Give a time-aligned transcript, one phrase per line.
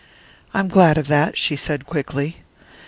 [0.51, 2.37] "I'm glad of that," she said quickly.